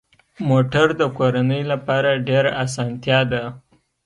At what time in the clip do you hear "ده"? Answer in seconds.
3.31-3.43